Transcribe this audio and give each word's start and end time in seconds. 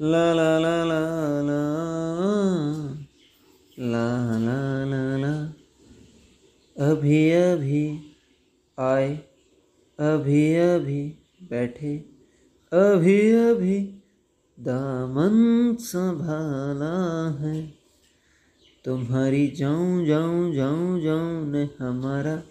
ला 0.00 0.34
ला 0.34 0.58
ला 0.58 0.84
ला 0.84 1.00
ला 1.42 1.60
ला 3.78 4.38
ला 4.38 4.84
ला 4.84 5.16
ला 5.16 5.52
अभी 6.90 7.32
अभी, 7.32 8.14
आए, 8.78 9.16
अभी 9.98 10.54
अभी, 10.54 11.18
बैठे, 11.42 11.96
अभी 12.72 13.30
अभी, 13.30 14.02
दामन 14.60 15.74
संभाला 15.80 16.94
है। 17.40 17.74
तुम्हारी 18.84 19.48
जाऊँ 19.48 20.06
जाऊँ 20.06 20.54
जाऊँ 20.54 21.00
जाऊँ 21.00 21.50
ने 21.50 21.68
हमारा 21.80 22.42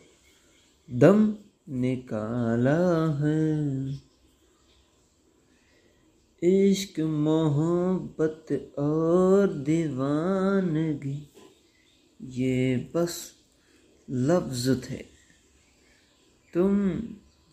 दम 0.92 1.34
निकाला 1.70 3.12
है। 3.12 4.07
इश्क, 6.44 7.00
मोहब्बत 7.00 8.76
और 8.80 9.54
दीवानगी, 9.54 11.34
ये 12.22 12.78
बस 12.96 13.34
लफ्ज़ 14.10 14.90
थे। 14.90 14.98
तुम 16.54 16.92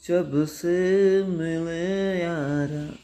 जब 0.08 0.44
से 0.44 0.76
मिले 1.24 2.20
यारा, 2.20 2.98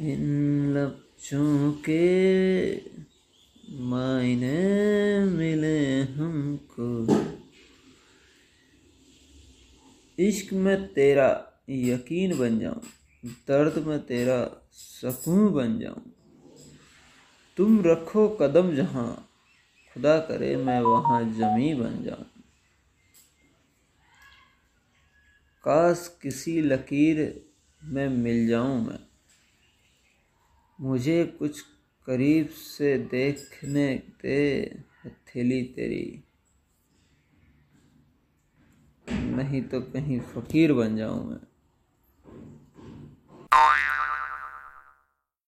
इन 0.00 0.74
लफ्ज़ों 0.76 1.72
के 1.72 2.74
मायने 3.70 5.24
मिले 5.24 6.02
हमको। 6.02 7.06
इश्क 10.18 10.52
में 10.52 10.92
तेरा 10.92 11.46
यकीन 11.70 12.38
बन 12.38 12.58
जाऊँ। 12.58 12.82
दर्द 13.24 13.86
में 13.86 14.06
तेरा 14.06 14.66
सकून 14.72 15.52
बन 15.52 15.78
जाऊँ। 15.78 16.12
तुम 17.56 17.82
रखो 17.86 18.28
कदम 18.28 18.74
जहाँ, 18.74 19.28
खुदा 19.94 20.18
करे 20.18 20.56
मैं 20.56 20.80
वहाँ 20.80 21.22
जमी 21.22 21.74
बन 21.74 22.02
जाऊँ। 22.04 22.24
काश 25.64 26.18
किसी 26.22 26.60
लकीर 26.60 27.44
में 27.84 28.08
मिल 28.08 28.48
जाऊँ 28.48 28.86
मैं। 28.86 28.98
मुझे 30.80 31.24
कुछ 31.24 31.60
करीब 32.06 32.48
से 32.48 32.98
देखने 32.98 34.02
दे, 34.22 34.64
हथेली 35.06 35.62
तेरी। 35.62 36.24
नहीं 39.10 39.62
तो 39.62 39.80
कहीं 39.80 40.20
फ़कीर 40.20 40.72
बन 40.72 40.96
जाऊँ 40.96 41.30
मैं। 41.30 41.53
Oh, 43.56 43.74
yeah. 43.86 44.03